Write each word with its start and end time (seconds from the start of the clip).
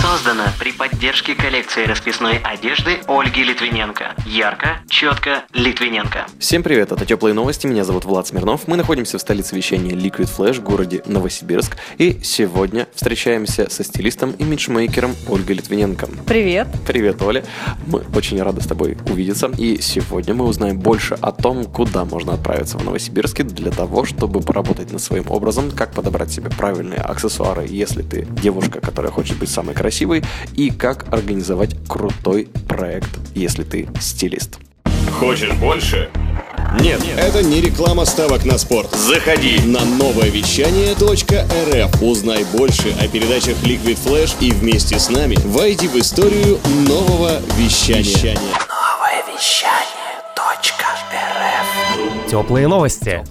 Создано 0.00 0.44
при 0.58 0.72
поддержке 0.72 1.34
коллекции 1.34 1.84
расписной 1.84 2.38
одежды 2.38 3.00
Ольги 3.06 3.44
Литвиненко. 3.44 4.14
Ярко, 4.24 4.78
четко, 4.88 5.44
Литвиненко. 5.52 6.26
Всем 6.38 6.62
привет, 6.62 6.90
это 6.90 7.04
Теплые 7.04 7.34
новости, 7.34 7.66
меня 7.66 7.84
зовут 7.84 8.06
Влад 8.06 8.26
Смирнов. 8.26 8.66
Мы 8.66 8.78
находимся 8.78 9.18
в 9.18 9.20
столице 9.20 9.54
вещания 9.54 9.92
Liquid 9.92 10.30
Flash 10.34 10.54
в 10.54 10.62
городе 10.62 11.02
Новосибирск. 11.04 11.76
И 11.98 12.18
сегодня 12.22 12.88
встречаемся 12.94 13.68
со 13.68 13.84
стилистом 13.84 14.30
и 14.30 14.42
имиджмейкером 14.42 15.14
Ольгой 15.28 15.56
Литвиненко. 15.56 16.08
Привет. 16.26 16.68
Привет, 16.86 17.20
Оля. 17.20 17.44
Мы 17.86 18.02
очень 18.14 18.42
рады 18.42 18.62
с 18.62 18.66
тобой 18.66 18.96
увидеться. 19.06 19.50
И 19.58 19.82
сегодня 19.82 20.32
мы 20.32 20.46
узнаем 20.46 20.78
больше 20.78 21.18
о 21.20 21.30
том, 21.30 21.66
куда 21.66 22.06
можно 22.06 22.32
отправиться 22.32 22.78
в 22.78 22.84
Новосибирске 22.84 23.42
для 23.42 23.70
того, 23.70 24.06
чтобы 24.06 24.40
поработать 24.40 24.92
над 24.92 25.02
своим 25.02 25.30
образом, 25.30 25.70
как 25.70 25.92
подобрать 25.92 26.32
себе 26.32 26.48
правильные 26.48 27.00
аксессуары, 27.00 27.66
если 27.68 28.00
ты 28.00 28.26
девушка, 28.42 28.80
которая 28.80 29.12
хочет 29.12 29.36
быть 29.36 29.50
самой 29.50 29.74
красивой, 29.74 29.89
и 30.54 30.70
как 30.70 31.12
организовать 31.12 31.76
крутой 31.88 32.48
проект, 32.68 33.10
если 33.34 33.64
ты 33.64 33.88
стилист. 34.00 34.58
Хочешь 35.18 35.52
больше? 35.52 36.08
Нет, 36.78 37.02
Это 37.18 37.42
не 37.42 37.60
реклама 37.60 38.04
ставок 38.04 38.44
на 38.44 38.56
спорт. 38.56 38.94
заходи 38.94 39.58
На 39.64 39.84
новое 39.84 40.28
вещание 40.28 40.94
.рф 40.94 42.02
узнай 42.02 42.44
больше 42.44 42.94
о 43.00 43.08
передачах 43.08 43.56
Liquid 43.64 43.98
Flash 44.04 44.36
и 44.40 44.52
вместе 44.52 44.98
с 44.98 45.10
нами 45.10 45.36
войди 45.44 45.88
в 45.88 45.96
историю 45.96 46.60
нового 46.86 47.40
вещания. 47.56 48.36
Теплые 52.30 52.68
новости. 52.68 53.24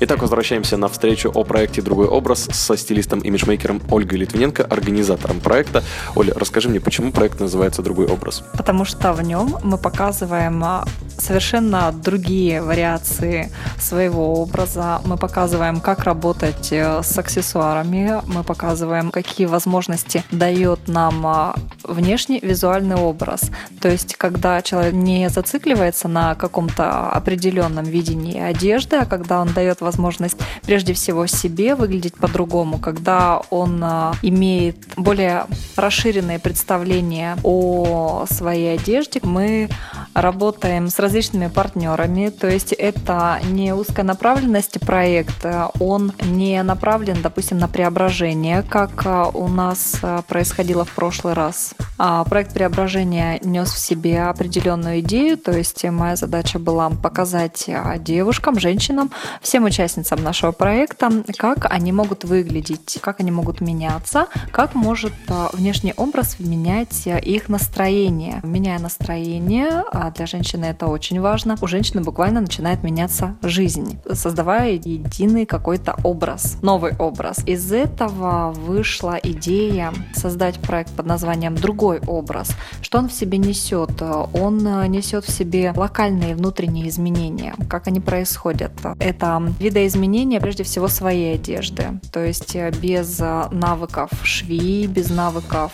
Итак, 0.00 0.20
возвращаемся 0.20 0.76
на 0.76 0.88
встречу 0.88 1.30
о 1.34 1.42
проекте 1.42 1.80
«Другой 1.80 2.06
образ» 2.06 2.50
со 2.52 2.76
стилистом-имиджмейкером 2.76 3.80
Ольгой 3.90 4.18
Литвиненко, 4.18 4.64
организатором 4.64 5.40
проекта. 5.40 5.82
Оля, 6.16 6.34
расскажи 6.36 6.68
мне, 6.68 6.78
почему 6.78 7.12
проект 7.12 7.40
называется 7.40 7.80
«Другой 7.80 8.08
образ»? 8.08 8.44
Потому 8.54 8.84
что 8.84 9.14
в 9.14 9.22
нем 9.22 9.56
мы 9.62 9.78
показываем 9.78 10.62
а, 10.64 10.84
совершенно 11.16 11.92
другие 11.92 12.60
вариации 12.60 13.50
своего 13.78 14.34
образа. 14.42 15.00
Мы 15.06 15.16
показываем, 15.16 15.80
как 15.80 16.00
работать 16.00 16.72
э, 16.72 17.02
с 17.02 17.18
аксессуарами. 17.18 18.20
Мы 18.26 18.44
показываем, 18.44 19.10
какие 19.10 19.46
возможности 19.46 20.24
дает 20.30 20.88
нам 20.88 21.26
а, 21.26 21.54
внешний 21.84 22.40
визуальный 22.40 22.96
образ. 22.96 23.50
То 23.80 23.88
есть, 23.88 24.16
когда 24.16 24.60
человек 24.60 24.92
не 24.92 25.30
зацикливается 25.30 26.08
на 26.08 26.34
каком-то 26.34 27.08
определенном 27.10 27.84
видении 27.84 28.41
одежды, 28.42 28.96
а 28.96 29.04
когда 29.04 29.40
он 29.40 29.52
дает 29.52 29.80
возможность 29.80 30.36
прежде 30.62 30.92
всего 30.92 31.26
себе 31.26 31.74
выглядеть 31.74 32.14
по-другому, 32.16 32.78
когда 32.78 33.40
он 33.50 33.80
а, 33.82 34.14
имеет 34.22 34.76
более 34.96 35.46
расширенные 35.76 36.38
представления 36.38 37.36
о 37.42 38.26
своей 38.28 38.74
одежде, 38.74 39.20
мы 39.22 39.68
работаем 40.14 40.88
с 40.88 40.98
различными 40.98 41.48
партнерами, 41.48 42.28
то 42.28 42.48
есть 42.48 42.72
это 42.72 43.40
не 43.50 43.72
узкая 43.72 44.04
направленность 44.04 44.80
проект, 44.80 45.44
он 45.78 46.12
не 46.22 46.62
направлен, 46.62 47.22
допустим, 47.22 47.58
на 47.58 47.68
преображение, 47.68 48.62
как 48.62 49.02
а, 49.04 49.28
у 49.28 49.48
нас 49.48 49.96
а, 50.02 50.22
происходило 50.22 50.84
в 50.84 50.90
прошлый 50.90 51.34
раз. 51.34 51.74
А 51.98 52.24
Проект 52.24 52.54
преображения 52.54 53.38
нес 53.42 53.70
в 53.72 53.78
себе 53.78 54.22
определенную 54.22 55.00
идею, 55.00 55.36
то 55.36 55.52
есть 55.52 55.84
моя 55.84 56.16
задача 56.16 56.58
была 56.58 56.90
показать 56.90 57.66
а, 57.68 57.98
девушкам, 57.98 58.58
женщинам, 58.58 59.10
всем 59.40 59.64
участницам 59.64 60.22
нашего 60.22 60.52
проекта, 60.52 61.10
как 61.36 61.66
они 61.70 61.92
могут 61.92 62.24
выглядеть, 62.24 62.98
как 63.00 63.20
они 63.20 63.30
могут 63.30 63.60
меняться, 63.60 64.26
как 64.50 64.74
может 64.74 65.12
внешний 65.52 65.94
образ 65.96 66.36
менять 66.38 67.06
их 67.06 67.48
настроение. 67.48 68.40
Меняя 68.42 68.78
настроение, 68.78 69.84
а 70.02 70.10
для 70.10 70.26
женщины 70.26 70.64
это 70.64 70.88
очень 70.88 71.20
важно, 71.20 71.56
у 71.60 71.68
женщины 71.68 72.02
буквально 72.02 72.40
начинает 72.40 72.82
меняться 72.82 73.36
жизнь, 73.40 74.00
создавая 74.12 74.72
единый 74.72 75.46
какой-то 75.46 75.94
образ, 76.02 76.58
новый 76.60 76.96
образ. 76.98 77.38
Из 77.46 77.70
этого 77.70 78.50
вышла 78.50 79.16
идея 79.22 79.92
создать 80.12 80.58
проект 80.58 80.90
под 80.90 81.06
названием 81.06 81.54
«Другой 81.54 82.00
образ». 82.04 82.50
Что 82.80 82.98
он 82.98 83.08
в 83.10 83.12
себе 83.12 83.38
несет? 83.38 84.02
Он 84.02 84.90
несет 84.90 85.24
в 85.24 85.30
себе 85.30 85.72
локальные 85.76 86.34
внутренние 86.34 86.88
изменения. 86.88 87.54
Как 87.70 87.86
они 87.86 88.00
происходят? 88.00 88.72
Это 88.98 89.40
видоизменения, 89.60 90.40
прежде 90.40 90.64
всего, 90.64 90.88
своей 90.88 91.36
одежды. 91.36 92.00
То 92.12 92.24
есть 92.24 92.56
э, 92.56 92.72
без 92.82 93.20
э, 93.20 93.48
навыков 93.52 94.10
шви, 94.24 94.88
без 94.88 95.10
навыков 95.10 95.72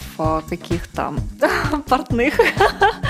каких-то 0.51 1.15
портных, 1.89 2.39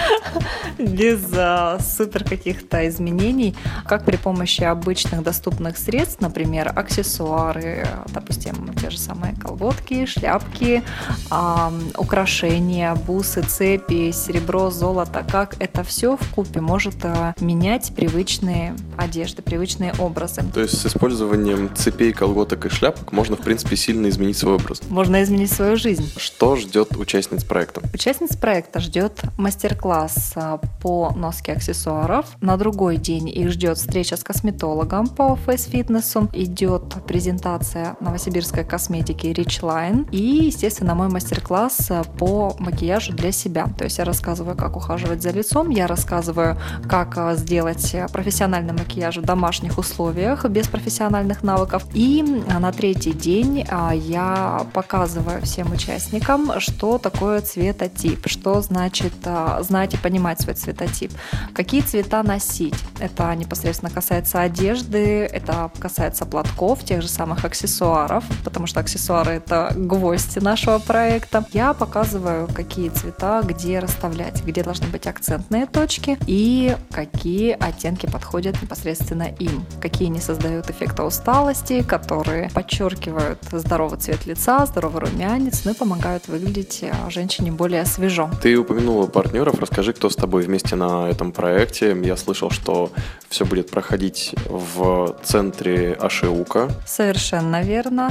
без 0.78 1.20
э, 1.32 1.78
супер 1.80 2.24
каких-то 2.24 2.88
изменений, 2.88 3.54
как 3.86 4.04
при 4.04 4.16
помощи 4.16 4.62
обычных 4.62 5.22
доступных 5.22 5.76
средств, 5.76 6.20
например, 6.20 6.72
аксессуары, 6.74 7.86
допустим, 8.08 8.72
те 8.80 8.91
же 8.91 8.98
самые 8.98 9.34
колготки, 9.34 10.06
шляпки, 10.06 10.82
а, 11.30 11.72
украшения, 11.96 12.94
бусы, 12.94 13.42
цепи, 13.42 14.10
серебро, 14.12 14.70
золото, 14.70 15.24
как 15.30 15.56
это 15.60 15.82
все 15.82 16.16
в 16.16 16.34
купе 16.34 16.60
может 16.60 16.96
э, 17.02 17.34
менять 17.40 17.92
привычные 17.94 18.76
одежды, 18.96 19.42
привычные 19.42 19.94
образы. 19.98 20.42
То 20.54 20.60
есть 20.60 20.78
с 20.78 20.86
использованием 20.86 21.75
цепей, 21.75 22.12
колготок 22.12 22.66
и 22.66 22.69
шляпок 22.69 23.12
можно, 23.12 23.36
в 23.36 23.40
принципе, 23.40 23.76
сильно 23.76 24.08
изменить 24.08 24.36
свой 24.36 24.54
образ. 24.54 24.80
Можно 24.88 25.22
изменить 25.22 25.52
свою 25.52 25.76
жизнь. 25.76 26.10
Что 26.16 26.56
ждет 26.56 26.96
участниц 26.96 27.44
проекта? 27.44 27.82
Участниц 27.92 28.36
проекта 28.36 28.80
ждет 28.80 29.20
мастер-класс 29.36 29.97
а, 30.36 30.59
по 30.81 31.12
носке 31.16 31.53
аксессуаров. 31.53 32.26
На 32.41 32.56
другой 32.56 32.97
день 32.97 33.28
их 33.28 33.50
ждет 33.50 33.78
встреча 33.78 34.16
с 34.16 34.22
косметологом 34.22 35.09
по 35.09 35.36
фейс-фитнесу. 35.36 36.28
Идет 36.32 36.94
презентация 37.06 37.97
новосибирской 38.00 38.64
косметики 38.64 39.26
Rich 39.26 39.62
Line. 39.62 40.08
И, 40.10 40.47
естественно, 40.47 40.94
мой 40.94 41.08
мастер-класс 41.08 41.91
а, 41.91 42.04
по 42.04 42.54
макияжу 42.58 43.12
для 43.12 43.32
себя. 43.32 43.66
То 43.76 43.84
есть 43.84 43.98
я 43.98 44.04
рассказываю, 44.04 44.56
как 44.56 44.76
ухаживать 44.76 45.22
за 45.22 45.31
лицом, 45.31 45.70
я 45.70 45.87
рассказываю, 45.87 46.58
как 46.88 47.19
а, 47.19 47.34
сделать 47.34 47.97
профессиональный 48.12 48.72
макияж 48.72 49.16
в 49.16 49.22
домашних 49.22 49.78
условиях 49.78 50.44
без 50.44 50.69
профессиональных 50.69 51.42
навыков. 51.42 51.84
И 51.92 52.22
на 52.22 52.72
третий 52.72 53.12
день 53.12 53.66
я 53.94 54.66
показываю 54.72 55.42
всем 55.42 55.72
участникам, 55.72 56.60
что 56.60 56.98
такое 56.98 57.41
цветотип, 57.41 58.28
что 58.28 58.60
значит 58.60 59.14
а, 59.25 59.62
знать 59.88 59.94
и 59.94 59.97
понимать 59.97 60.41
свой 60.41 60.54
цветотип, 60.54 61.12
какие 61.54 61.81
цвета 61.81 62.22
носить. 62.22 62.75
Это 63.00 63.34
непосредственно 63.34 63.91
касается 63.91 64.41
одежды, 64.41 65.25
это 65.25 65.71
касается 65.78 66.26
платков, 66.26 66.84
тех 66.84 67.03
же 67.03 67.09
самых 67.09 67.44
аксессуаров, 67.44 68.25
потому 68.44 68.66
что 68.66 68.81
аксессуары 68.81 69.32
это 69.32 69.72
гвоздь 69.76 70.37
нашего 70.37 70.78
проекта. 70.78 71.44
Я 71.53 71.75
показываю, 71.75 72.49
какие 72.49 72.88
цвета 72.91 73.43
где 73.44 73.78
расставлять, 73.78 74.44
где 74.44 74.62
должны 74.62 74.87
быть 74.88 75.06
акцентные 75.06 75.66
точки 75.66 76.19
и 76.26 76.76
какие 76.91 77.53
оттенки 77.53 78.06
подходят 78.06 78.60
непосредственно 78.62 79.28
им, 79.41 79.65
какие 79.81 80.09
не 80.09 80.20
создают 80.20 80.70
эффекта 80.70 81.05
усталости, 81.05 81.82
которые 81.82 82.50
подчеркивают 82.50 83.38
здоровый 83.53 83.99
цвет 83.99 84.26
лица, 84.26 84.66
здоровый 84.66 85.00
румянец, 85.00 85.65
ну 85.65 85.72
и 85.72 85.75
помогают 85.75 86.28
выглядеть 86.28 86.84
а, 86.84 87.10
женщине 87.10 87.53
более 87.53 87.84
свежо. 87.87 88.31
Ты 88.43 88.56
упомянула 88.58 89.06
партнеров, 89.06 89.58
расскажи, 89.61 89.77
кто 89.92 90.10
с 90.10 90.16
тобой 90.16 90.42
вместе 90.42 90.76
на 90.76 91.08
этом 91.08 91.32
проекте. 91.32 91.96
Я 92.02 92.16
слышал, 92.16 92.50
что 92.50 92.90
все 93.28 93.44
будет 93.44 93.70
проходить 93.70 94.34
в 94.46 95.16
центре 95.22 95.92
Ашиука. 95.92 96.69
Совершенно 96.86 97.62
верно. 97.62 98.10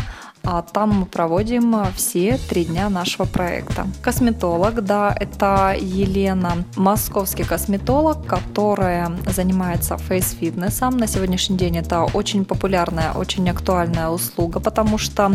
А 0.49 0.61
там 0.61 0.91
мы 0.91 1.05
проводим 1.05 1.75
все 1.93 2.37
три 2.37 2.63
дня 2.63 2.89
нашего 2.89 3.25
проекта. 3.25 3.85
Косметолог, 4.01 4.81
да, 4.81 5.13
это 5.13 5.75
Елена, 5.77 6.63
московский 6.77 7.43
косметолог, 7.43 8.25
которая 8.25 9.11
занимается 9.25 9.97
фейс-фитнесом. 9.97 10.95
На 10.95 11.05
сегодняшний 11.05 11.57
день 11.57 11.75
это 11.75 12.03
очень 12.03 12.45
популярная, 12.45 13.11
очень 13.11 13.49
актуальная 13.49 14.07
услуга, 14.07 14.61
потому 14.61 14.97
что 14.97 15.33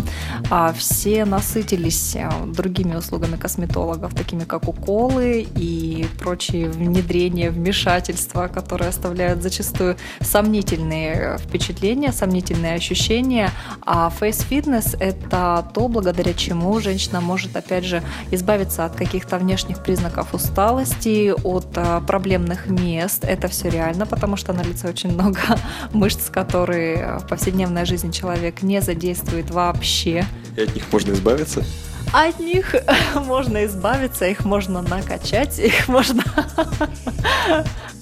а, 0.48 0.72
все 0.72 1.26
насытились 1.26 2.16
а, 2.16 2.32
другими 2.46 2.94
услугами 2.94 3.36
косметологов, 3.36 4.14
такими 4.14 4.44
как 4.44 4.66
уколы 4.66 5.46
и 5.54 6.06
прочие 6.20 6.70
внедрения, 6.70 7.50
вмешательства, 7.50 8.48
которые 8.48 8.88
оставляют 8.88 9.42
зачастую 9.42 9.98
сомнительные 10.22 11.36
впечатления, 11.36 12.12
сомнительные 12.12 12.76
ощущения. 12.76 13.50
А 13.82 14.08
фейс-фитнес 14.08 14.96
это 15.02 15.66
то, 15.74 15.88
благодаря 15.88 16.32
чему 16.32 16.80
женщина 16.80 17.20
может, 17.20 17.56
опять 17.56 17.84
же, 17.84 18.02
избавиться 18.30 18.84
от 18.84 18.94
каких-то 18.94 19.36
внешних 19.36 19.82
признаков 19.82 20.32
усталости, 20.32 21.34
от 21.42 21.66
а, 21.74 22.00
проблемных 22.00 22.68
мест. 22.68 23.24
Это 23.24 23.48
все 23.48 23.68
реально, 23.68 24.06
потому 24.06 24.36
что 24.36 24.52
на 24.52 24.62
лице 24.62 24.88
очень 24.88 25.12
много 25.12 25.40
мышц, 25.92 26.30
которые 26.30 27.18
в 27.18 27.26
повседневной 27.26 27.84
жизни 27.84 28.12
человек 28.12 28.62
не 28.62 28.80
задействует 28.80 29.50
вообще. 29.50 30.24
И 30.56 30.62
от 30.62 30.74
них 30.74 30.84
можно 30.92 31.12
избавиться? 31.12 31.64
От 32.12 32.38
них 32.38 32.76
можно 33.14 33.64
избавиться, 33.64 34.26
их 34.26 34.44
можно 34.44 34.82
накачать, 34.82 35.58
их 35.58 35.88
можно 35.88 36.22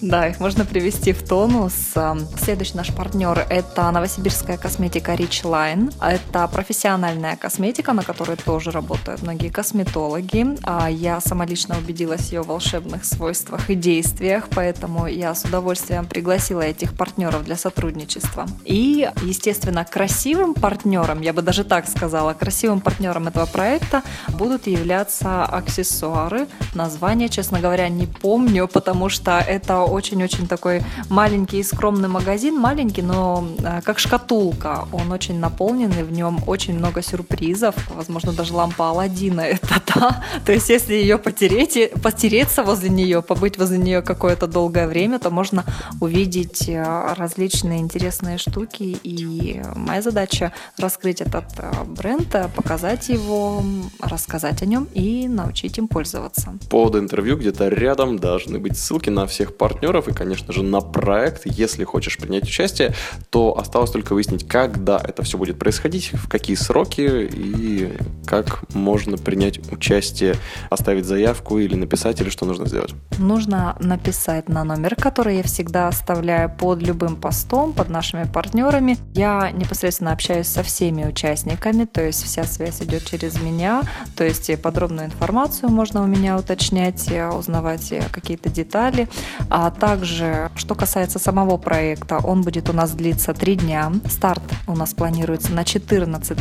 да, 0.00 0.28
их 0.28 0.40
можно 0.40 0.64
привести 0.64 1.12
в 1.12 1.22
тонус. 1.26 1.94
Следующий 2.42 2.76
наш 2.76 2.92
партнер– 2.92 3.46
это 3.50 3.90
новосибирская 3.90 4.56
косметика 4.56 5.12
Rich 5.12 5.44
Line. 5.44 5.92
Это 6.00 6.48
профессиональная 6.48 7.36
косметика, 7.36 7.92
на 7.92 8.02
которой 8.02 8.36
тоже 8.36 8.70
работают 8.70 9.22
многие 9.22 9.50
косметологи. 9.50 10.56
А 10.62 10.88
я 10.88 11.20
сама 11.20 11.44
лично 11.44 11.76
убедилась 11.76 12.28
в 12.28 12.32
ее 12.32 12.42
волшебных 12.42 13.04
свойствах 13.04 13.68
и 13.68 13.74
действиях, 13.74 14.48
поэтому 14.54 15.06
я 15.06 15.34
с 15.34 15.44
удовольствием 15.44 16.06
пригласила 16.06 16.62
этих 16.62 16.94
партнеров 16.94 17.44
для 17.44 17.56
сотрудничества. 17.56 18.46
И, 18.64 19.10
естественно, 19.22 19.84
красивым 19.84 20.54
партнером, 20.54 21.20
я 21.20 21.32
бы 21.32 21.42
даже 21.42 21.64
так 21.64 21.86
сказала, 21.86 22.32
красивым 22.32 22.80
партнером 22.80 23.28
этого 23.28 23.46
проекта 23.46 24.02
будут 24.28 24.66
являться 24.66 25.44
аксессуары. 25.44 26.46
Название, 26.74 27.28
честно 27.28 27.60
говоря, 27.60 27.88
не 27.88 28.06
помню, 28.06 28.66
потому 28.66 29.08
что 29.08 29.38
это 29.38 29.89
очень-очень 29.90 30.46
такой 30.46 30.82
маленький 31.08 31.58
и 31.58 31.62
скромный 31.62 32.08
магазин, 32.08 32.56
маленький, 32.56 33.02
но 33.02 33.46
э, 33.58 33.80
как 33.82 33.98
шкатулка. 33.98 34.86
Он 34.92 35.12
очень 35.12 35.38
наполненный, 35.38 36.04
в 36.04 36.12
нем 36.12 36.40
очень 36.46 36.78
много 36.78 37.02
сюрпризов, 37.02 37.74
возможно, 37.94 38.32
даже 38.32 38.54
лампа 38.54 38.90
Алладина 38.90 39.40
это 39.40 39.80
та. 39.84 40.24
То 40.46 40.52
есть, 40.52 40.68
если 40.68 40.94
ее 40.94 41.18
потереть, 41.18 41.92
потереться 42.02 42.62
возле 42.62 42.88
нее, 42.88 43.22
побыть 43.22 43.58
возле 43.58 43.78
нее 43.78 44.02
какое-то 44.02 44.46
долгое 44.46 44.86
время, 44.86 45.18
то 45.18 45.30
можно 45.30 45.64
увидеть 46.00 46.68
э, 46.68 47.14
различные 47.16 47.80
интересные 47.80 48.38
штуки. 48.38 48.96
И 49.02 49.62
моя 49.74 50.02
задача 50.02 50.52
раскрыть 50.78 51.20
этот 51.20 51.44
э, 51.58 51.84
бренд, 51.84 52.34
показать 52.54 53.08
его, 53.08 53.62
рассказать 54.00 54.62
о 54.62 54.66
нем 54.66 54.86
и 54.94 55.28
научить 55.28 55.78
им 55.78 55.88
пользоваться. 55.88 56.54
Под 56.70 56.96
интервью 56.96 57.36
где-то 57.36 57.68
рядом 57.68 58.18
должны 58.18 58.58
быть 58.58 58.78
ссылки 58.78 59.10
на 59.10 59.26
всех 59.26 59.56
партнеров 59.56 59.79
партнеров 59.80 60.08
и, 60.08 60.12
конечно 60.12 60.52
же, 60.52 60.62
на 60.62 60.82
проект. 60.82 61.42
Если 61.46 61.84
хочешь 61.84 62.18
принять 62.18 62.44
участие, 62.44 62.92
то 63.30 63.58
осталось 63.58 63.90
только 63.90 64.12
выяснить, 64.12 64.46
когда 64.46 64.98
это 65.02 65.22
все 65.22 65.38
будет 65.38 65.58
происходить, 65.58 66.12
в 66.12 66.28
какие 66.28 66.54
сроки 66.54 67.00
и 67.32 67.96
как 68.26 68.62
можно 68.74 69.16
принять 69.16 69.58
участие, 69.72 70.34
оставить 70.68 71.06
заявку 71.06 71.58
или 71.58 71.76
написать, 71.76 72.20
или 72.20 72.28
что 72.28 72.44
нужно 72.44 72.66
сделать. 72.66 72.92
Нужно 73.18 73.74
написать 73.80 74.50
на 74.50 74.64
номер, 74.64 74.96
который 74.96 75.38
я 75.38 75.42
всегда 75.44 75.88
оставляю 75.88 76.50
под 76.50 76.82
любым 76.82 77.16
постом, 77.16 77.72
под 77.72 77.88
нашими 77.88 78.24
партнерами. 78.24 78.98
Я 79.14 79.50
непосредственно 79.50 80.12
общаюсь 80.12 80.46
со 80.46 80.62
всеми 80.62 81.06
участниками, 81.06 81.86
то 81.86 82.04
есть 82.04 82.22
вся 82.22 82.44
связь 82.44 82.82
идет 82.82 83.06
через 83.06 83.40
меня, 83.40 83.80
то 84.14 84.24
есть 84.24 84.50
подробную 84.60 85.06
информацию 85.06 85.70
можно 85.70 86.02
у 86.02 86.06
меня 86.06 86.36
уточнять, 86.36 87.10
узнавать 87.34 87.94
какие-то 88.12 88.50
детали. 88.50 89.08
А 89.48 89.69
также, 89.70 90.50
что 90.54 90.74
касается 90.74 91.18
самого 91.18 91.56
проекта, 91.56 92.18
он 92.18 92.42
будет 92.42 92.68
у 92.68 92.72
нас 92.72 92.92
длиться 92.92 93.32
три 93.34 93.56
дня. 93.56 93.92
Старт 94.08 94.42
у 94.66 94.76
нас 94.76 94.94
планируется 94.94 95.52
на 95.52 95.64
14 95.64 96.38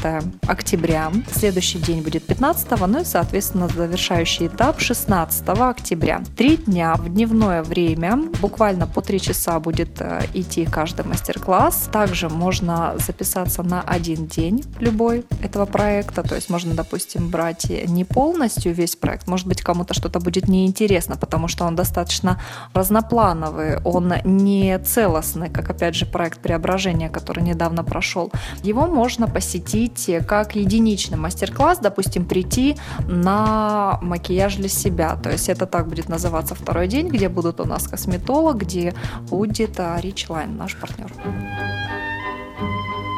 октября. 0.48 1.12
Следующий 1.31 1.80
день 1.80 2.02
будет 2.02 2.26
15, 2.26 2.80
ну 2.88 3.02
и, 3.02 3.06
соответственно, 3.06 3.68
завершающий 3.68 4.48
этап 4.48 4.80
16 4.80 5.48
октября. 5.50 6.22
Три 6.36 6.58
дня 6.58 6.96
в 6.96 7.10
дневное 7.10 7.64
время, 7.64 8.18
буквально 8.42 8.88
по 8.88 9.02
три 9.02 9.22
часа 9.22 9.60
будет 9.60 10.02
э, 10.02 10.24
идти 10.34 10.66
каждый 10.66 11.06
мастер-класс. 11.06 11.90
Также 11.92 12.30
можно 12.30 12.96
записаться 12.98 13.64
на 13.64 13.81
один 13.81 14.28
день 14.28 14.64
любой 14.80 15.26
этого 15.42 15.66
проекта, 15.66 16.24
то 16.24 16.36
есть 16.36 16.50
можно, 16.50 16.74
допустим, 16.74 17.30
брать 17.30 17.70
не 17.70 18.04
полностью 18.04 18.74
весь 18.74 18.96
проект, 18.96 19.28
может 19.28 19.48
быть, 19.48 19.62
кому-то 19.62 19.94
что-то 19.94 20.20
будет 20.20 20.48
неинтересно, 20.48 21.16
потому 21.16 21.48
что 21.48 21.66
он 21.66 21.76
достаточно 21.76 22.42
разноплановый 22.74 23.19
плановый, 23.19 23.75
он 23.83 24.13
не 24.24 24.80
целостный, 24.80 25.50
как, 25.50 25.69
опять 25.69 25.94
же, 25.94 26.06
проект 26.06 26.39
преображения, 26.39 27.10
который 27.10 27.44
недавно 27.44 27.83
прошел. 27.83 28.31
Его 28.63 28.88
можно 28.88 29.27
посетить 29.27 30.10
как 30.25 30.56
единичный 30.56 31.18
мастер-класс, 31.18 31.80
допустим, 31.80 32.24
прийти 32.24 32.77
на 33.07 34.00
макияж 34.01 34.56
для 34.56 34.69
себя. 34.69 35.18
То 35.21 35.31
есть 35.31 35.50
это 35.50 35.66
так 35.66 35.89
будет 35.89 36.07
называться 36.07 36.56
второй 36.56 36.88
день, 36.88 37.10
где 37.10 37.27
будут 37.27 37.60
у 37.60 37.66
нас 37.66 37.89
косметолог, 37.89 38.56
где 38.56 38.94
будет 39.30 39.80
Rich 39.80 40.30
Line, 40.30 40.56
наш 40.56 40.77
партнер. 40.77 41.12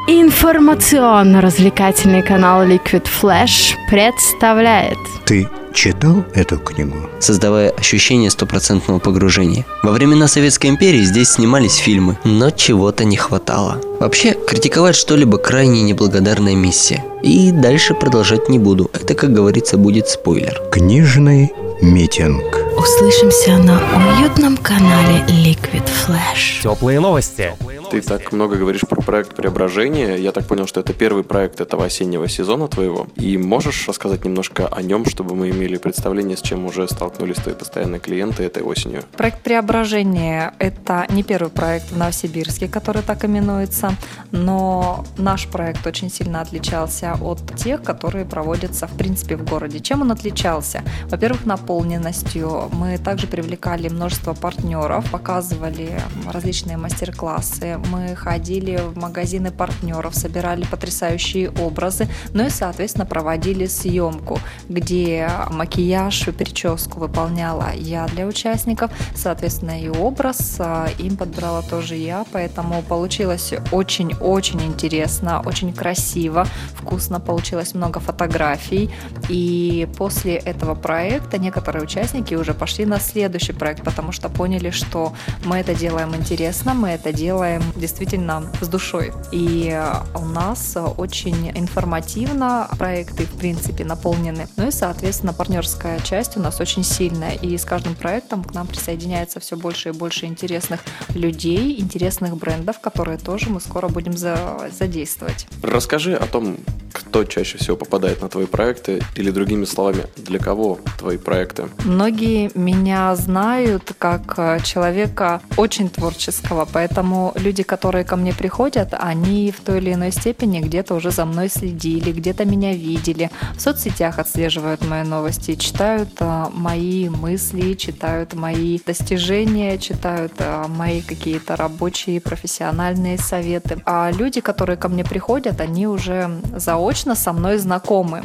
Информационно-развлекательный 0.08 2.24
канал 2.24 2.66
Liquid 2.66 3.06
Flash 3.22 3.76
представляет. 3.88 4.98
Ты 5.26 5.48
читал 5.72 6.24
эту 6.34 6.58
книгу? 6.58 7.10
Создавая 7.20 7.70
ощущение 7.70 8.30
стопроцентного 8.30 8.98
погружения. 8.98 9.64
Во 9.82 9.90
времена 9.90 10.28
Советской 10.28 10.68
империи 10.68 11.02
здесь 11.02 11.30
снимались 11.30 11.76
фильмы, 11.76 12.18
но 12.24 12.50
чего-то 12.50 13.04
не 13.04 13.16
хватало. 13.16 13.80
Вообще, 14.00 14.36
критиковать 14.46 14.96
что-либо 14.96 15.38
крайне 15.38 15.82
неблагодарная 15.82 16.54
миссия. 16.54 17.04
И 17.22 17.50
дальше 17.52 17.94
продолжать 17.94 18.48
не 18.48 18.58
буду. 18.58 18.90
Это, 18.92 19.14
как 19.14 19.32
говорится, 19.32 19.76
будет 19.78 20.08
спойлер. 20.08 20.60
Книжный 20.70 21.52
митинг. 21.80 22.44
Услышимся 22.76 23.58
на 23.58 23.80
уютном 24.18 24.56
канале 24.56 25.24
Liquid 25.28 25.88
Flash. 26.06 26.62
Теплые 26.62 27.00
новости. 27.00 27.54
Ты 27.92 28.00
так 28.00 28.32
много 28.32 28.56
говоришь 28.56 28.86
про 28.88 29.02
проект 29.02 29.36
преображения. 29.36 30.16
Я 30.16 30.32
так 30.32 30.46
понял, 30.46 30.66
что 30.66 30.80
это 30.80 30.94
первый 30.94 31.24
проект 31.24 31.60
этого 31.60 31.84
осеннего 31.84 32.26
сезона 32.26 32.66
твоего. 32.66 33.06
И 33.16 33.36
можешь 33.36 33.86
рассказать 33.86 34.24
немножко 34.24 34.66
о 34.66 34.80
нем, 34.80 35.04
чтобы 35.04 35.34
мы 35.34 35.50
имели 35.50 35.76
представление, 35.76 36.38
с 36.38 36.40
чем 36.40 36.64
уже 36.64 36.88
столкнулись 36.88 37.36
твои 37.36 37.54
постоянные 37.54 38.00
клиенты 38.00 38.44
этой 38.44 38.62
осенью? 38.62 39.02
Проект 39.14 39.42
преображения– 39.42 40.54
это 40.58 41.06
не 41.10 41.22
первый 41.22 41.50
проект 41.50 41.90
в 41.92 41.98
Новосибирске, 41.98 42.66
который 42.66 43.02
так 43.02 43.26
именуется, 43.26 43.94
но 44.30 45.04
наш 45.18 45.46
проект 45.46 45.86
очень 45.86 46.10
сильно 46.10 46.40
отличался 46.40 47.18
от 47.20 47.40
тех, 47.56 47.82
которые 47.82 48.24
проводятся, 48.24 48.86
в 48.86 48.96
принципе, 48.96 49.36
в 49.36 49.44
городе. 49.44 49.80
Чем 49.80 50.00
он 50.00 50.12
отличался? 50.12 50.80
Во-первых, 51.10 51.44
наполненностью. 51.44 52.70
Мы 52.72 52.96
также 52.96 53.26
привлекали 53.26 53.90
множество 53.90 54.32
партнеров, 54.32 55.10
показывали 55.10 56.00
различные 56.32 56.78
мастер-классы, 56.78 57.81
мы 57.88 58.14
ходили 58.14 58.76
в 58.76 58.96
магазины 58.96 59.50
партнеров, 59.50 60.14
собирали 60.14 60.64
потрясающие 60.64 61.50
образы, 61.50 62.08
ну 62.32 62.46
и, 62.46 62.50
соответственно, 62.50 63.06
проводили 63.06 63.66
съемку, 63.66 64.38
где 64.68 65.28
макияж 65.50 66.28
и 66.28 66.32
прическу 66.32 67.00
выполняла 67.00 67.72
я 67.74 68.06
для 68.06 68.26
участников, 68.26 68.90
соответственно, 69.14 69.80
и 69.80 69.88
образ 69.88 70.56
а, 70.58 70.88
им 70.98 71.16
подбирала 71.16 71.62
тоже 71.62 71.96
я, 71.96 72.24
поэтому 72.32 72.82
получилось 72.82 73.52
очень-очень 73.70 74.62
интересно, 74.62 75.42
очень 75.44 75.72
красиво, 75.72 76.46
вкусно, 76.74 77.20
получилось 77.20 77.74
много 77.74 78.00
фотографий, 78.00 78.90
и 79.28 79.88
после 79.96 80.36
этого 80.36 80.74
проекта 80.74 81.38
некоторые 81.38 81.82
участники 81.82 82.34
уже 82.34 82.54
пошли 82.54 82.86
на 82.86 83.00
следующий 83.00 83.52
проект, 83.52 83.82
потому 83.84 84.12
что 84.12 84.28
поняли, 84.28 84.70
что 84.70 85.12
мы 85.44 85.58
это 85.58 85.74
делаем 85.74 86.14
интересно, 86.14 86.74
мы 86.74 86.90
это 86.90 87.12
делаем 87.12 87.62
действительно 87.76 88.50
с 88.60 88.68
душой. 88.68 89.12
И 89.30 89.70
э, 89.72 89.94
у 90.14 90.24
нас 90.24 90.76
очень 90.96 91.50
информативно 91.50 92.68
проекты, 92.78 93.24
в 93.24 93.38
принципе, 93.38 93.84
наполнены. 93.84 94.48
Ну 94.56 94.68
и, 94.68 94.70
соответственно, 94.70 95.32
партнерская 95.32 96.00
часть 96.00 96.36
у 96.36 96.40
нас 96.40 96.60
очень 96.60 96.84
сильная. 96.84 97.34
И 97.34 97.56
с 97.56 97.64
каждым 97.64 97.94
проектом 97.94 98.44
к 98.44 98.54
нам 98.54 98.66
присоединяется 98.66 99.40
все 99.40 99.56
больше 99.56 99.90
и 99.90 99.92
больше 99.92 100.26
интересных 100.26 100.80
людей, 101.14 101.80
интересных 101.80 102.36
брендов, 102.36 102.80
которые 102.80 103.18
тоже 103.18 103.50
мы 103.50 103.60
скоро 103.60 103.88
будем 103.88 104.16
задействовать. 104.16 105.46
Расскажи 105.62 106.14
о 106.14 106.26
том, 106.26 106.56
кто 106.92 107.24
чаще 107.24 107.58
всего 107.58 107.76
попадает 107.76 108.22
на 108.22 108.28
твои 108.28 108.46
проекты, 108.46 109.02
или 109.16 109.30
другими 109.30 109.64
словами, 109.64 110.04
для 110.16 110.38
кого 110.38 110.78
твои 110.98 111.18
проекты? 111.18 111.68
Многие 111.84 112.50
меня 112.54 113.14
знают 113.16 113.92
как 113.98 114.34
э, 114.36 114.58
человека 114.62 115.40
очень 115.56 115.88
творческого, 115.88 116.68
поэтому 116.70 117.32
люди, 117.36 117.62
которые 117.62 118.04
ко 118.04 118.16
мне 118.16 118.32
приходят, 118.32 118.94
они 118.98 119.50
в 119.50 119.60
той 119.60 119.78
или 119.78 119.94
иной 119.94 120.12
степени 120.12 120.60
где-то 120.60 120.94
уже 120.94 121.10
за 121.10 121.24
мной 121.24 121.48
следили, 121.48 122.12
где-то 122.12 122.44
меня 122.44 122.74
видели, 122.74 123.30
в 123.56 123.60
соцсетях 123.60 124.18
отслеживают 124.18 124.84
мои 124.86 125.02
новости, 125.02 125.54
читают 125.54 126.10
э, 126.20 126.46
мои 126.52 127.08
мысли, 127.08 127.74
читают 127.74 128.34
мои 128.34 128.78
достижения, 128.84 129.78
читают 129.78 130.32
э, 130.38 130.64
мои 130.68 131.02
какие-то 131.02 131.56
рабочие, 131.56 132.20
профессиональные 132.20 133.18
советы. 133.18 133.80
А 133.86 134.10
люди, 134.10 134.40
которые 134.40 134.76
ко 134.76 134.88
мне 134.88 135.04
приходят, 135.04 135.60
они 135.60 135.86
уже 135.86 136.40
за 136.54 136.76
заочно 136.82 137.14
со 137.14 137.32
мной 137.32 137.58
знакомы. 137.58 138.22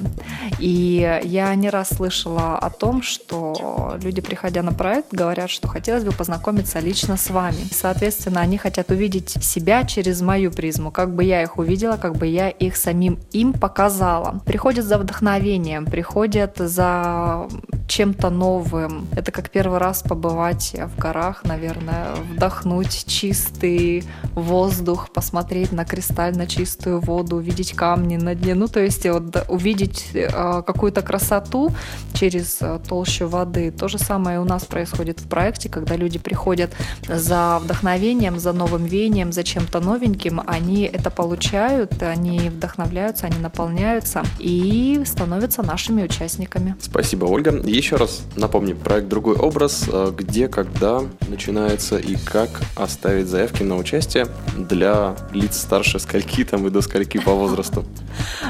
И 0.59 1.21
я 1.23 1.53
не 1.53 1.69
раз 1.69 1.89
слышала 1.89 2.57
о 2.57 2.71
том, 2.71 3.03
что 3.03 3.95
люди, 4.01 4.21
приходя 4.21 4.63
на 4.63 4.71
проект, 4.71 5.13
говорят, 5.13 5.51
что 5.51 5.67
хотелось 5.67 6.03
бы 6.03 6.11
познакомиться 6.11 6.79
лично 6.79 7.17
с 7.17 7.29
вами. 7.29 7.59
Соответственно, 7.71 8.41
они 8.41 8.57
хотят 8.57 8.89
увидеть 8.89 9.43
себя 9.43 9.83
через 9.83 10.21
мою 10.21 10.51
призму, 10.51 10.89
как 10.89 11.13
бы 11.13 11.23
я 11.23 11.43
их 11.43 11.59
увидела, 11.59 11.97
как 11.97 12.15
бы 12.15 12.25
я 12.25 12.49
их 12.49 12.77
самим 12.77 13.19
им 13.31 13.53
показала. 13.53 14.41
Приходят 14.45 14.85
за 14.85 14.97
вдохновением, 14.97 15.85
приходят 15.85 16.57
за 16.57 17.47
чем-то 17.87 18.31
новым. 18.31 19.07
Это 19.15 19.31
как 19.31 19.51
первый 19.51 19.77
раз 19.77 20.01
побывать 20.01 20.75
в 20.75 20.99
горах, 20.99 21.43
наверное, 21.43 22.15
вдохнуть 22.33 23.05
чистый 23.05 24.03
воздух, 24.33 25.09
посмотреть 25.13 25.71
на 25.71 25.85
кристально 25.85 26.47
чистую 26.47 26.99
воду, 26.99 27.35
увидеть 27.35 27.73
камни 27.73 28.17
на 28.17 28.33
дне. 28.33 28.46
Ну, 28.53 28.67
то 28.67 28.79
есть 28.79 29.05
вот, 29.05 29.45
увидеть 29.47 30.07
э, 30.13 30.27
какую-то 30.65 31.01
красоту 31.01 31.71
через 32.13 32.57
э, 32.61 32.79
толщу 32.87 33.27
воды. 33.27 33.71
То 33.71 33.87
же 33.87 33.97
самое 33.97 34.39
у 34.39 34.45
нас 34.45 34.65
происходит 34.65 35.19
в 35.19 35.27
проекте, 35.27 35.69
когда 35.69 35.95
люди 35.95 36.19
приходят 36.19 36.71
за 37.07 37.59
вдохновением, 37.59 38.39
за 38.39 38.53
новым 38.53 38.85
веянием, 38.85 39.31
за 39.31 39.43
чем-то 39.43 39.79
новеньким, 39.79 40.41
они 40.45 40.83
это 40.83 41.09
получают, 41.09 42.01
они 42.01 42.49
вдохновляются, 42.49 43.27
они 43.27 43.39
наполняются 43.39 44.23
и 44.39 45.01
становятся 45.05 45.63
нашими 45.63 46.03
участниками. 46.03 46.75
Спасибо, 46.79 47.25
Ольга. 47.25 47.51
Еще 47.65 47.95
раз 47.95 48.21
напомню, 48.35 48.75
проект 48.75 49.07
«Другой 49.07 49.35
образ», 49.35 49.85
э, 49.91 50.11
где, 50.15 50.47
когда 50.47 51.01
начинается 51.27 51.97
и 51.97 52.15
как 52.15 52.49
оставить 52.75 53.27
заявки 53.27 53.63
на 53.63 53.75
участие 53.75 54.27
для 54.57 55.15
лиц 55.33 55.57
старше 55.57 55.99
скольки 55.99 56.43
там 56.43 56.67
и 56.67 56.69
до 56.69 56.81
скольки 56.81 57.19
по 57.19 57.33
возрасту. 57.33 57.85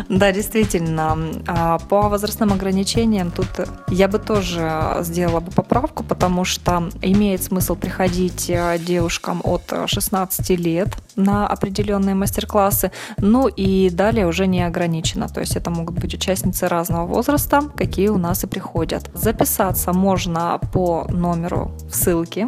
Да, 0.10 0.32
действительно. 0.32 1.18
А, 1.48 1.80
по 1.80 2.10
возрастным 2.10 2.54
ограничениям 2.54 3.32
тут 3.32 3.48
я 3.90 4.08
бы 4.08 4.20
тоже 4.20 4.98
сделала 5.02 5.40
бы 5.40 5.52
поправку, 5.52 6.04
потому 6.04 6.46
что 6.46 6.90
имеет 7.02 7.44
смысл 7.44 7.76
приходить 7.76 8.50
э, 8.50 8.78
девушкам 8.80 9.42
от 9.44 9.74
16 9.86 10.50
лет 10.60 10.90
на 11.18 11.48
определенные 11.48 12.16
мастер-классы, 12.16 12.92
ну 13.18 13.48
и 13.48 13.90
далее 13.90 14.28
уже 14.28 14.48
не 14.48 14.62
ограничено. 14.64 15.28
То 15.28 15.42
есть 15.42 15.56
это 15.56 15.70
могут 15.70 16.00
быть 16.00 16.14
участницы 16.14 16.68
разного 16.68 17.06
возраста, 17.06 17.64
какие 17.76 18.10
у 18.10 18.18
нас 18.18 18.44
и 18.44 18.48
приходят. 18.48 19.10
Записаться 19.14 19.94
можно 19.94 20.60
по 20.74 21.06
номеру 21.10 21.72
в 21.90 21.96
ссылке, 21.96 22.48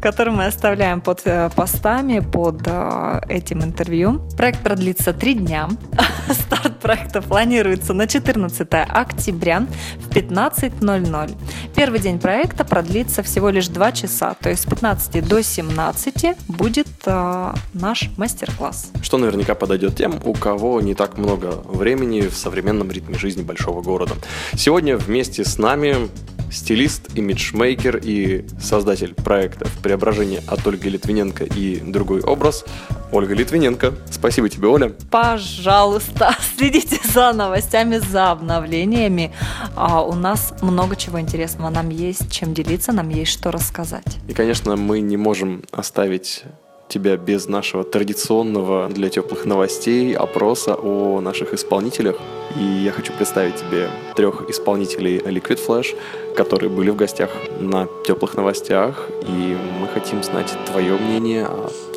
который 0.00 0.32
мы 0.32 0.46
оставляем 0.46 1.00
под 1.00 1.22
э, 1.24 1.50
постами, 1.54 2.20
под 2.20 2.62
э, 2.66 3.20
этим 3.28 3.62
интервью. 3.62 4.20
Проект 4.36 4.60
продлится 4.60 5.12
три 5.12 5.34
дня. 5.34 5.68
Старт 6.30 6.69
проекта 6.80 7.22
планируется 7.22 7.92
на 7.92 8.06
14 8.06 8.68
октября 8.70 9.66
в 9.98 10.08
15.00. 10.10 11.36
Первый 11.74 12.00
день 12.00 12.18
проекта 12.18 12.64
продлится 12.64 13.22
всего 13.22 13.50
лишь 13.50 13.68
2 13.68 13.92
часа, 13.92 14.34
то 14.34 14.50
есть 14.50 14.62
с 14.62 14.66
15 14.66 15.26
до 15.26 15.42
17 15.42 16.36
будет 16.48 16.88
э, 17.06 17.52
наш 17.74 18.10
мастер-класс. 18.16 18.90
Что 19.02 19.18
наверняка 19.18 19.54
подойдет 19.54 19.96
тем, 19.96 20.20
у 20.24 20.34
кого 20.34 20.80
не 20.80 20.94
так 20.94 21.18
много 21.18 21.62
времени 21.66 22.22
в 22.22 22.36
современном 22.36 22.90
ритме 22.90 23.18
жизни 23.18 23.42
большого 23.42 23.82
города. 23.82 24.14
Сегодня 24.54 24.96
вместе 24.96 25.44
с 25.44 25.58
нами 25.58 26.08
стилист, 26.50 27.16
имиджмейкер 27.16 28.00
и 28.02 28.44
создатель 28.60 29.14
проектов 29.14 29.70
«Преображение» 29.82 30.42
от 30.46 30.66
Ольги 30.66 30.88
Литвиненко 30.88 31.44
и 31.44 31.80
«Другой 31.80 32.20
образ» 32.20 32.64
Ольга 33.12 33.34
Литвиненко. 33.34 33.94
Спасибо 34.10 34.48
тебе, 34.48 34.68
Оля. 34.68 34.92
Пожалуйста, 35.10 36.36
следите 36.56 36.98
за 37.12 37.32
новостями, 37.32 37.98
за 37.98 38.30
обновлениями. 38.30 39.32
А 39.74 40.02
у 40.02 40.14
нас 40.14 40.54
много 40.62 40.96
чего 40.96 41.20
интересного. 41.20 41.70
Нам 41.70 41.88
есть 41.88 42.30
чем 42.30 42.54
делиться, 42.54 42.92
нам 42.92 43.08
есть 43.08 43.32
что 43.32 43.50
рассказать. 43.50 44.18
И, 44.28 44.32
конечно, 44.32 44.76
мы 44.76 45.00
не 45.00 45.16
можем 45.16 45.64
оставить 45.72 46.44
тебя 46.90 47.16
без 47.16 47.48
нашего 47.48 47.84
традиционного 47.84 48.88
для 48.88 49.08
теплых 49.08 49.46
новостей 49.46 50.14
опроса 50.14 50.74
о 50.74 51.20
наших 51.20 51.54
исполнителях. 51.54 52.16
И 52.58 52.62
я 52.62 52.92
хочу 52.92 53.12
представить 53.12 53.56
тебе 53.56 53.88
трех 54.16 54.50
исполнителей 54.50 55.18
Liquid 55.18 55.58
Flash, 55.66 55.96
которые 56.36 56.68
были 56.68 56.90
в 56.90 56.96
гостях 56.96 57.30
на 57.60 57.88
теплых 58.04 58.34
новостях, 58.34 59.08
и 59.22 59.56
мы 59.80 59.88
хотим 59.88 60.22
знать 60.22 60.52
твое 60.66 60.96
мнение 60.96 61.48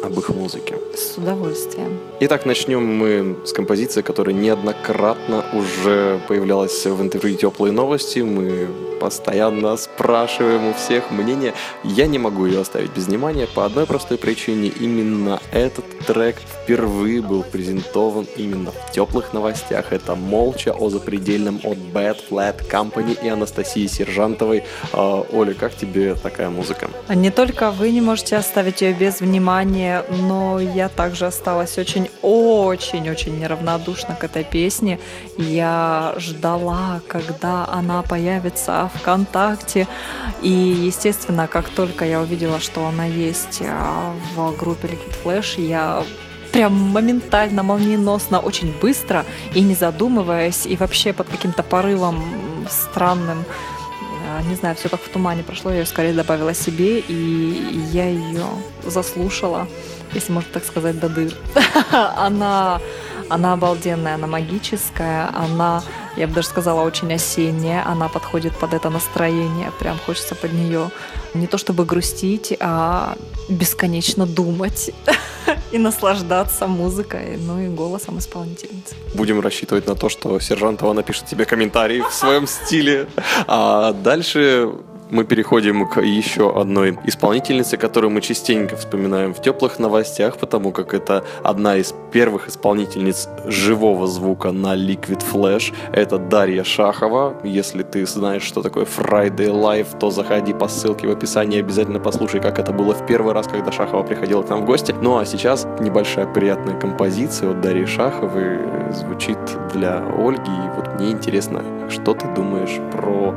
об 0.03 0.19
их 0.19 0.29
музыке. 0.29 0.75
С 0.95 1.17
удовольствием. 1.17 1.99
Итак, 2.19 2.45
начнем 2.45 2.85
мы 2.85 3.37
с 3.45 3.53
композиции, 3.53 4.01
которая 4.01 4.35
неоднократно 4.35 5.45
уже 5.53 6.19
появлялась 6.27 6.85
в 6.85 7.01
интервью 7.01 7.37
«Теплые 7.37 7.71
новости». 7.71 8.19
Мы 8.19 8.67
постоянно 9.03 9.75
спрашиваем 9.75 10.67
у 10.67 10.73
всех 10.73 11.11
мнение. 11.11 11.53
Я 11.83 12.07
не 12.07 12.19
могу 12.19 12.45
ее 12.45 12.61
оставить 12.61 12.91
без 12.95 13.07
внимания 13.07 13.47
по 13.53 13.65
одной 13.65 13.85
простой 13.85 14.17
причине. 14.17 14.69
Именно 14.69 15.41
этот 15.51 15.83
трек 16.07 16.37
впервые 16.37 17.21
был 17.21 17.43
презентован 17.43 18.25
именно 18.37 18.71
в 18.71 18.91
теплых 18.93 19.33
новостях. 19.33 19.91
Это 19.91 20.15
«Молча» 20.15 20.71
о 20.71 20.89
запредельном 20.89 21.59
от 21.63 21.77
Bad 21.93 22.17
Flat 22.29 22.65
Company 22.71 23.17
и 23.21 23.27
Анастасии 23.27 23.87
Сержантовой. 23.87 24.63
А, 24.93 25.25
Оля, 25.33 25.53
как 25.53 25.75
тебе 25.75 26.15
такая 26.15 26.49
музыка? 26.49 26.89
Не 27.13 27.29
только 27.29 27.71
вы 27.71 27.91
не 27.91 27.99
можете 27.99 28.37
оставить 28.37 28.81
ее 28.81 28.93
без 28.93 29.19
внимания, 29.19 29.92
но 30.09 30.59
я 30.59 30.89
также 30.89 31.25
осталась 31.25 31.77
очень-очень-очень 31.77 33.39
неравнодушна 33.39 34.15
к 34.15 34.23
этой 34.23 34.43
песне. 34.43 34.99
Я 35.37 36.15
ждала, 36.17 37.01
когда 37.07 37.67
она 37.71 38.01
появится 38.01 38.89
ВКонтакте. 38.95 39.87
И, 40.41 40.49
естественно, 40.49 41.47
как 41.47 41.69
только 41.69 42.05
я 42.05 42.21
увидела, 42.21 42.59
что 42.59 42.85
она 42.87 43.05
есть 43.05 43.61
а, 43.61 44.13
в 44.35 44.57
группе 44.57 44.87
Liquid 44.87 45.15
Flash, 45.23 45.61
я 45.61 46.03
прям 46.51 46.73
моментально, 46.73 47.63
молниеносно, 47.63 48.39
очень 48.39 48.73
быстро 48.81 49.25
и 49.55 49.61
не 49.61 49.75
задумываясь, 49.75 50.65
и 50.65 50.75
вообще 50.77 51.11
под 51.11 51.27
каким-то 51.27 51.63
порывом 51.63 52.23
странным, 52.69 53.43
не 54.41 54.55
знаю, 54.55 54.75
все 54.75 54.89
как 54.89 55.01
в 55.01 55.09
тумане 55.09 55.43
прошло, 55.43 55.71
я 55.71 55.79
ее 55.79 55.85
скорее 55.85 56.13
добавила 56.13 56.53
себе, 56.53 56.99
и 56.99 57.81
я 57.91 58.09
ее 58.09 58.45
заслушала, 58.85 59.67
если 60.13 60.31
можно 60.31 60.49
так 60.51 60.65
сказать, 60.65 60.99
до 60.99 61.09
дыр. 61.09 61.33
Она 61.91 62.79
она 63.29 63.53
обалденная, 63.53 64.15
она 64.15 64.27
магическая, 64.27 65.29
она, 65.33 65.81
я 66.17 66.27
бы 66.27 66.33
даже 66.33 66.47
сказала, 66.47 66.81
очень 66.81 67.11
осенняя, 67.13 67.83
она 67.87 68.07
подходит 68.09 68.55
под 68.57 68.73
это 68.73 68.89
настроение, 68.89 69.71
прям 69.79 69.97
хочется 70.05 70.35
под 70.35 70.53
нее 70.53 70.91
не 71.33 71.47
то 71.47 71.57
чтобы 71.57 71.85
грустить, 71.85 72.55
а 72.59 73.15
бесконечно 73.49 74.25
думать 74.25 74.91
и 75.73 75.79
наслаждаться 75.79 76.67
музыкой, 76.67 77.37
ну 77.37 77.59
и 77.59 77.67
голосом 77.67 78.19
исполнительницы. 78.19 78.95
Будем 79.15 79.39
рассчитывать 79.39 79.87
на 79.87 79.95
то, 79.95 80.07
что 80.09 80.39
Сержантова 80.39 80.93
напишет 80.93 81.25
тебе 81.25 81.45
комментарий 81.45 82.01
в 82.01 82.13
своем 82.13 82.47
стиле. 82.47 83.07
А 83.47 83.91
дальше 83.93 84.69
мы 85.09 85.23
переходим 85.23 85.87
к 85.87 86.01
еще 86.01 86.59
одной 86.59 86.97
исполнительнице, 87.05 87.77
которую 87.77 88.11
мы 88.11 88.21
частенько 88.21 88.75
вспоминаем 88.75 89.33
в 89.33 89.41
теплых 89.41 89.79
новостях, 89.79 90.37
потому 90.37 90.71
как 90.71 90.93
это 90.93 91.23
одна 91.43 91.77
из 91.77 91.93
первых 92.11 92.47
исполнительниц 92.49 93.27
живого 93.45 94.07
звука 94.07 94.51
на 94.51 94.75
Liquid 94.75 95.23
Flash. 95.31 95.73
Это 95.91 96.17
Дарья 96.17 96.63
Шахова. 96.63 97.35
Если 97.43 97.83
ты 97.83 98.05
знаешь, 98.05 98.43
что 98.43 98.61
такое 98.61 98.85
Friday 98.85 99.49
Live, 99.49 99.97
то 99.99 100.11
заходи 100.11 100.53
по 100.53 100.67
ссылке 100.67 101.07
в 101.07 101.11
описании, 101.11 101.59
обязательно 101.59 101.99
послушай, 101.99 102.41
как 102.41 102.59
это 102.59 102.71
было 102.71 102.93
в 102.93 103.05
первый 103.05 103.33
раз, 103.33 103.47
когда 103.47 103.71
Шахова 103.71 104.03
приходила 104.03 104.43
к 104.43 104.49
нам 104.49 104.61
в 104.61 104.65
гости. 104.65 104.93
Ну 105.01 105.17
а 105.17 105.25
сейчас 105.25 105.65
небольшая 105.79 106.27
приятная 106.27 106.79
композиция 106.79 107.51
от 107.51 107.61
Дарьи 107.61 107.85
Шаховой 107.85 108.59
звучит 108.93 109.37
для 109.73 110.03
Ольги. 110.17 110.51
И 110.51 110.75
вот 110.75 110.99
мне 110.99 111.11
интересно, 111.11 111.63
что 111.89 112.13
ты 112.13 112.27
думаешь 112.35 112.79
про 112.91 113.35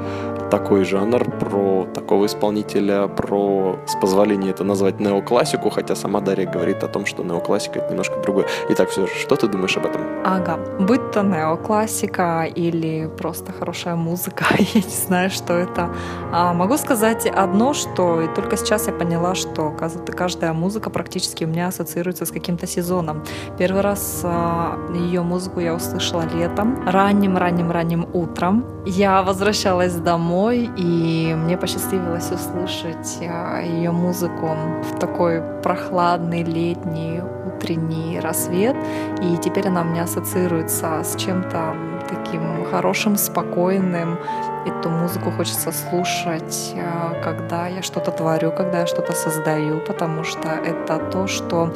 такой 0.51 0.85
жанр, 0.85 1.25
про 1.39 1.56
такого 1.95 2.27
исполнителя, 2.27 3.09
про, 3.09 3.79
с 3.87 3.95
позволения 4.01 4.51
это 4.51 4.65
назвать 4.65 5.01
неоклассику, 5.01 5.71
хотя 5.71 5.95
сама 5.95 6.21
Дарья 6.21 6.47
говорит 6.47 6.83
о 6.83 6.89
том, 6.89 7.07
что 7.07 7.23
неоклассика 7.23 7.79
это 7.79 7.91
немножко 7.91 8.21
другое. 8.21 8.47
Итак, 8.71 8.91
все 8.91 9.07
же, 9.07 9.13
что 9.15 9.37
ты 9.37 9.49
думаешь 9.49 9.77
об 9.77 9.87
этом? 9.87 10.03
Ага, 10.25 10.59
будь 10.81 11.11
то 11.13 11.23
неоклассика 11.23 12.45
или 12.45 13.09
просто 13.19 13.53
хорошая 13.53 13.97
музыка, 13.97 14.45
я 14.59 14.81
не 14.81 15.07
знаю, 15.07 15.31
что 15.31 15.53
это. 15.55 15.89
А, 16.33 16.53
могу 16.53 16.77
сказать 16.77 17.27
одно, 17.27 17.75
что 17.75 18.21
и 18.21 18.29
только 18.35 18.57
сейчас 18.57 18.87
я 18.87 18.93
поняла, 18.93 19.35
что 19.35 19.75
каждая 20.17 20.53
музыка 20.53 20.91
практически 20.91 21.45
у 21.45 21.49
меня 21.49 21.69
ассоциируется 21.69 22.25
с 22.25 22.31
каким-то 22.31 22.67
сезоном. 22.67 23.23
Первый 23.59 23.83
раз 23.83 24.23
а, 24.25 24.79
ее 24.95 25.23
музыку 25.23 25.61
я 25.61 25.75
услышала 25.75 26.25
летом, 26.35 26.83
ранним-ранним-ранним 26.87 28.09
утром. 28.13 28.65
Я 28.85 29.23
возвращалась 29.23 29.95
домой, 29.95 30.71
и 30.77 31.35
Мне 31.47 31.57
посчастливилось 31.57 32.33
услышать 32.33 33.21
ее 33.21 33.93
музыку 33.93 34.57
в 34.83 34.99
такой 34.99 35.41
прохладный 35.63 36.43
летний 36.43 37.23
утренний 37.47 38.19
рассвет, 38.19 38.75
и 39.23 39.37
теперь 39.37 39.69
она 39.69 39.83
у 39.83 39.85
меня 39.85 40.03
ассоциируется 40.03 41.05
с 41.05 41.15
чем-то 41.15 41.96
таким 42.09 42.65
хорошим, 42.71 43.17
спокойным. 43.17 44.19
Эту 44.67 44.89
музыку 44.89 45.31
хочется 45.31 45.73
слушать, 45.73 46.75
э, 46.75 47.23
когда 47.23 47.69
я 47.69 47.83
что-то 47.83 48.11
творю, 48.11 48.51
когда 48.51 48.81
я 48.81 48.87
что-то 48.87 49.13
создаю, 49.13 49.81
потому 49.81 50.25
что 50.25 50.49
это 50.49 50.99
то, 50.99 51.27
что 51.27 51.73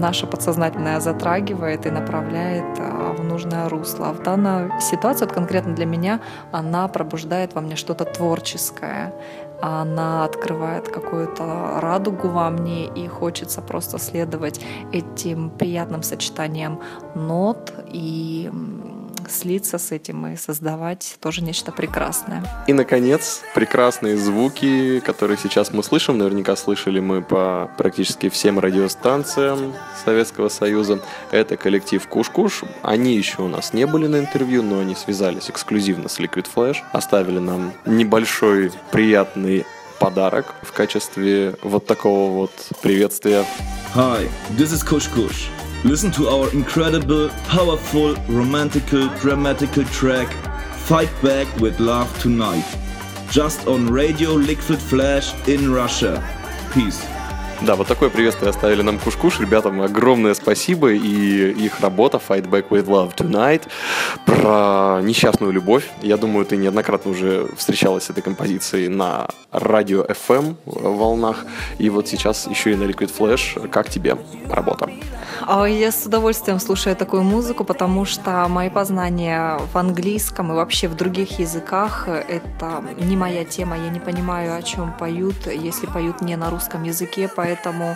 наше 0.00 0.26
подсознательное 0.26 1.00
затрагивает 1.00 1.86
и 1.86 1.90
направляет 1.90 2.78
э, 2.78 3.14
в 3.18 3.24
нужное 3.24 3.68
русло. 3.68 4.12
В 4.12 4.22
данной 4.22 4.80
ситуации, 4.80 5.24
вот 5.26 5.34
конкретно 5.34 5.74
для 5.74 5.86
меня, 5.86 6.20
она 6.52 6.88
пробуждает 6.88 7.54
во 7.54 7.60
мне 7.60 7.76
что-то 7.76 8.04
творческое 8.04 9.12
она 9.60 10.24
открывает 10.24 10.88
какую-то 10.88 11.80
радугу 11.80 12.28
во 12.28 12.50
мне, 12.50 12.86
и 12.86 13.08
хочется 13.08 13.60
просто 13.60 13.98
следовать 13.98 14.60
этим 14.92 15.50
приятным 15.50 16.02
сочетанием 16.02 16.80
нот 17.14 17.72
и 17.86 18.50
слиться 19.30 19.78
с 19.78 19.92
этим 19.92 20.26
и 20.26 20.36
создавать 20.36 21.16
тоже 21.20 21.42
нечто 21.42 21.72
прекрасное. 21.72 22.42
И, 22.66 22.72
наконец, 22.72 23.42
прекрасные 23.54 24.16
звуки, 24.16 25.00
которые 25.00 25.38
сейчас 25.38 25.72
мы 25.72 25.82
слышим, 25.82 26.18
наверняка 26.18 26.56
слышали 26.56 27.00
мы 27.00 27.22
по 27.22 27.70
практически 27.76 28.28
всем 28.28 28.58
радиостанциям 28.58 29.74
Советского 30.04 30.48
Союза. 30.48 31.02
Это 31.30 31.56
коллектив 31.56 32.06
Куш-Куш. 32.06 32.64
Они 32.82 33.14
еще 33.14 33.42
у 33.42 33.48
нас 33.48 33.72
не 33.72 33.86
были 33.86 34.06
на 34.06 34.18
интервью, 34.18 34.62
но 34.62 34.80
они 34.80 34.94
связались 34.94 35.50
эксклюзивно 35.50 36.08
с 36.08 36.18
Liquid 36.18 36.46
Flash, 36.54 36.78
оставили 36.92 37.38
нам 37.38 37.72
небольшой 37.86 38.72
приятный 38.90 39.64
подарок 39.98 40.54
в 40.62 40.72
качестве 40.72 41.56
вот 41.62 41.86
такого 41.86 42.30
вот 42.32 42.52
приветствия. 42.82 43.44
Hi, 43.94 44.28
this 44.56 44.72
is 44.72 44.84
Kush 44.84 45.08
Kush. 45.14 45.67
Listen 45.84 46.10
to 46.10 46.28
our 46.28 46.50
incredible, 46.52 47.28
powerful, 47.44 48.16
romantical, 48.26 49.08
dramatical 49.20 49.84
track 49.84 50.26
Fight 50.74 51.10
Back 51.22 51.46
with 51.60 51.78
Love 51.78 52.12
Tonight. 52.20 52.66
Just 53.30 53.68
on 53.68 53.86
Radio 53.86 54.32
Liquid 54.32 54.80
Flash 54.80 55.32
in 55.46 55.70
Russia. 55.72 56.20
Peace. 56.72 57.17
Да, 57.60 57.74
вот 57.74 57.88
такое 57.88 58.08
приветствие 58.08 58.50
оставили 58.50 58.82
нам 58.82 59.00
Куш-Куш. 59.00 59.40
Ребятам 59.40 59.82
огромное 59.82 60.34
спасибо. 60.34 60.92
И 60.92 61.50
их 61.50 61.80
работа 61.80 62.18
Fight 62.18 62.48
Back 62.48 62.68
With 62.68 62.86
Love 62.86 63.16
Tonight 63.16 63.62
про 64.24 65.00
несчастную 65.02 65.52
любовь. 65.52 65.90
Я 66.00 66.16
думаю, 66.16 66.46
ты 66.46 66.56
неоднократно 66.56 67.10
уже 67.10 67.48
встречалась 67.56 68.04
с 68.04 68.10
этой 68.10 68.22
композицией 68.22 68.86
на 68.88 69.28
радио 69.50 70.04
FM 70.04 70.56
волнах. 70.66 71.44
И 71.78 71.90
вот 71.90 72.06
сейчас 72.06 72.46
еще 72.46 72.72
и 72.72 72.76
на 72.76 72.84
Liquid 72.84 73.10
Flash. 73.16 73.68
Как 73.68 73.90
тебе 73.90 74.16
работа? 74.48 74.88
А 75.46 75.64
я 75.64 75.90
с 75.90 76.06
удовольствием 76.06 76.60
слушаю 76.60 76.94
такую 76.94 77.22
музыку, 77.22 77.64
потому 77.64 78.04
что 78.04 78.46
мои 78.48 78.70
познания 78.70 79.58
в 79.72 79.76
английском 79.76 80.52
и 80.52 80.54
вообще 80.54 80.88
в 80.88 80.94
других 80.94 81.40
языках— 81.40 82.06
это 82.28 82.84
не 83.00 83.16
моя 83.16 83.44
тема. 83.44 83.76
Я 83.76 83.88
не 83.88 84.00
понимаю, 84.00 84.56
о 84.56 84.62
чем 84.62 84.92
поют, 84.92 85.46
если 85.46 85.86
поют 85.86 86.20
не 86.20 86.36
на 86.36 86.50
русском 86.50 86.84
языке, 86.84 87.28
поэтому 87.34 87.47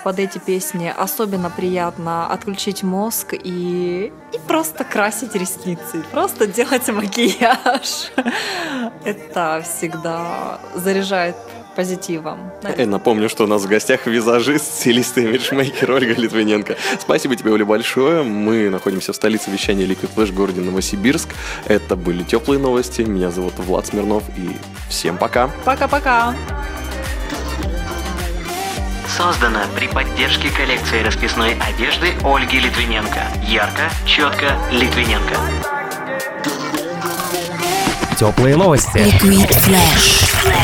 под 0.05 0.19
эти 0.19 0.39
песни 0.39 0.93
особенно 0.97 1.51
приятно 1.51 2.27
отключить 2.27 2.83
мозг 2.83 3.35
и, 3.35 4.13
и 4.33 4.39
просто 4.47 4.85
красить 4.85 5.35
ресницы, 5.35 6.05
просто 6.11 6.47
делать 6.47 6.89
макияж. 6.89 8.13
Это 9.05 9.63
всегда 9.65 10.61
заряжает 10.75 11.37
позитивом. 11.75 12.53
И 12.77 12.85
напомню, 12.85 13.29
что 13.29 13.45
у 13.45 13.47
нас 13.47 13.63
в 13.63 13.69
гостях 13.69 14.07
визажист, 14.07 14.81
стилист 14.81 15.19
и 15.19 15.23
имиджмейкер 15.23 15.91
Ольга 15.91 16.15
Литвиненко. 16.21 16.77
Спасибо 17.01 17.37
тебе, 17.37 17.51
Оля, 17.53 17.65
большое. 17.65 18.23
Мы 18.23 18.71
находимся 18.71 19.13
в 19.13 19.17
столице 19.17 19.51
вещания 19.51 19.87
Liquid 19.87 20.11
Flash 20.15 20.27
в 20.27 20.35
городе 20.35 20.61
Новосибирск. 20.61 21.31
Это 21.67 21.97
были 21.97 22.23
теплые 22.23 22.61
новости. 22.61 23.03
Меня 23.03 23.31
зовут 23.31 23.55
Влад 23.59 23.87
Смирнов. 23.87 24.23
И 24.37 24.51
всем 24.89 25.17
пока. 25.17 25.51
Пока-пока. 25.65 26.35
Создано 29.17 29.61
при 29.77 29.89
поддержке 29.89 30.49
коллекции 30.49 31.03
расписной 31.03 31.55
одежды 31.55 32.15
Ольги 32.25 32.59
Литвиненко. 32.59 33.21
Ярко, 33.47 33.91
четко, 34.07 34.57
Литвиненко. 34.71 35.37
Теплые 38.19 38.57
новости. 38.57 38.97
Liquid 38.97 39.51
Flash. 39.51 40.62